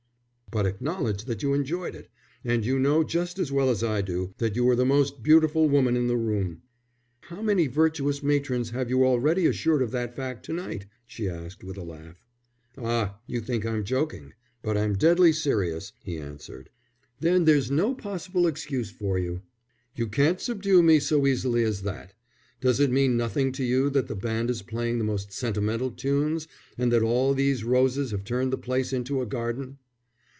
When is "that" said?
1.27-1.41, 4.37-4.53, 9.91-10.13, 21.83-22.13, 23.91-24.09, 26.91-27.03